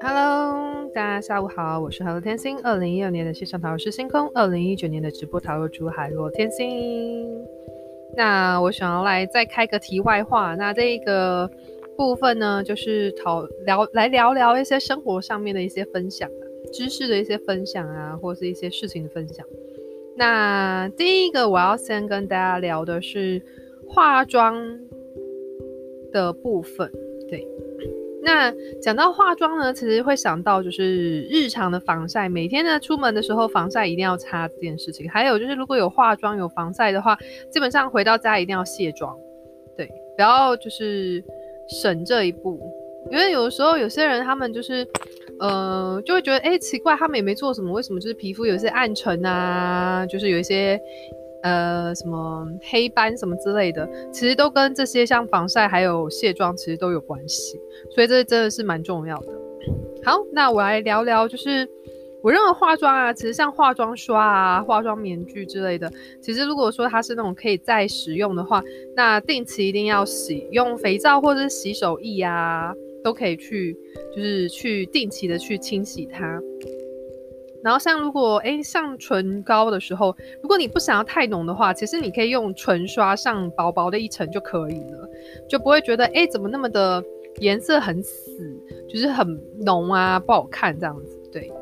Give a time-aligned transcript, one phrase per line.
[0.00, 2.58] Hello，大家下午好，我是海洛天星。
[2.62, 7.46] 二零一二年的线上塔罗师星空，二零一九年的直播塔罗主海洛天星。
[8.16, 11.48] 那我想要来再开个题外话，那这个
[11.96, 16.42] 部分呢，就是讨聊来聊聊一些生活上面的一些分享啊，
[16.72, 19.46] 知识的一些分享啊，或是一些事情的分享。
[20.16, 23.40] 那第一个我要先跟大家聊的是
[23.88, 24.78] 化妆
[26.12, 26.90] 的部分，
[27.28, 27.46] 对。
[28.22, 35.08] 那讲到化妆呢，其实会想到就是日常的防晒，每天呢出门的时候防晒一定要擦这件事情。
[35.08, 37.16] 还有就是如果有化妆有防晒的话，
[37.50, 39.16] 基本上回到家一定要卸妆，
[39.74, 41.24] 对，不要就是
[41.66, 42.60] 省这一步，
[43.10, 44.86] 因为有时候有些人他们就是，
[45.38, 50.78] 呃，就会觉得哎奇怪，他们也没做什么，为什么就是皮肤有一些暗沉啊，就是有一些。
[51.42, 57.58] 呃，什么黑斑什么之类的，其实都跟这些像防晒还有卸妆其实都有关系，
[57.94, 59.32] 所以这真的是蛮重要的。
[60.04, 61.68] 好，那我来聊聊，就是
[62.22, 68.62] 我认为化妆啊，其实像化妆刷啊、化妆棉具之类的，其实如果说它是那种可以再使用的话，
[68.94, 73.74] 那定期一定要洗，用肥皂或者是洗手液啊，都可以去，
[74.14, 76.38] 就是去定期的去清洗它。
[77.62, 85.08] 然后像如果诶上唇膏的时候，如果你不想要太浓的话，其实你可以用唇刷上薄薄的一层就可以了，
[85.48, 87.04] 就不会觉得诶怎么那么的
[87.38, 91.18] 颜色很死，就是很浓啊，不好看这样子。
[91.30, 91.52] 对，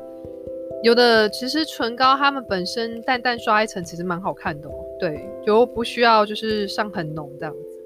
[0.83, 4.73] 有的其实唇膏它们本身淡淡刷一层其实蛮好看的哦。
[4.99, 7.83] 对，就不需要就是上很浓这样子。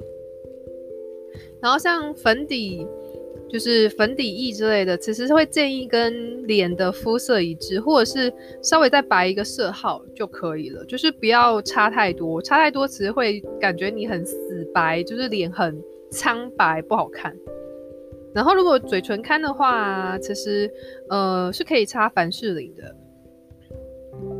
[1.61, 2.87] 然后像粉底。
[3.53, 10.83] 就是粉底液之类的，其实是会建议跟脸的肤色一致，或者是稍微再白一个色号就可以了。
[10.85, 15.79] 就是不要差太多，差太多其实会感觉你很死白，就是脸很
[16.09, 17.31] 苍白，不好看。
[18.33, 20.67] 然后如果嘴唇干的话，其实
[21.11, 22.95] 呃是可以擦凡士林的。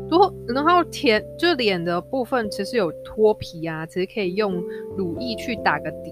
[0.10, 4.60] 如果然后甜就是脸的部分，其实有脱皮啊，其实可以用
[4.98, 6.12] 乳液去打个底。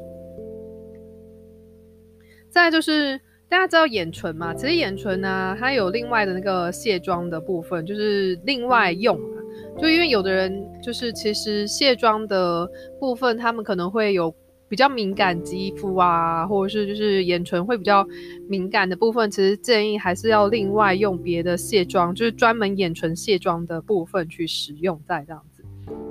[2.52, 3.18] 再就是
[3.50, 9.42] 大家知道眼唇嘛，其实眼唇呢、啊，它有另外的那个卸妆的部分，就是另外用啊。
[9.80, 12.70] 就因为有的人就是其实卸妆的
[13.00, 14.34] 部分，他们可能会有
[14.68, 18.06] 比较敏感肌肤啊，或者是就是眼唇会比较
[18.50, 25.42] 敏感的部分，其实建议还是要另外用别的卸妆，就是专门眼唇卸妆的部分去使用，再这样。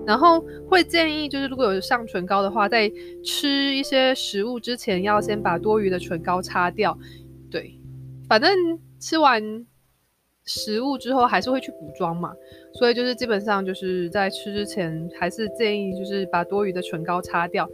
[0.07, 2.91] 然后会建议，就是如果有上唇膏的话，在
[3.23, 6.99] 吃一些食物之前，要先把多余的唇膏擦掉。
[7.51, 7.79] 对，
[8.29, 8.51] 反正
[8.99, 9.65] 吃完
[10.45, 12.33] 食物之后还是会去补妆嘛，
[12.75, 17.69] 所以就是基本上就是在吃之前，还是建议就是把多余的唇膏擦掉，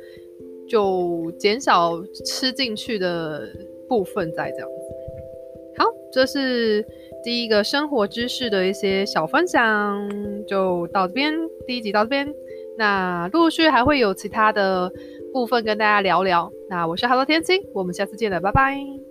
[0.69, 3.49] 就减少吃进去的
[3.89, 4.69] 部分，再这样。
[5.79, 6.85] 好，这是。
[7.25, 10.09] 第一个生活知识的一些小分享
[10.47, 11.35] 就到这边，
[11.67, 12.33] 第一集到这边，
[12.79, 14.91] 那陆续还会有其他的
[15.33, 16.51] 部分跟大家聊聊。
[16.69, 19.06] 那我是 Hello 天星，我们下次见了，拜拜。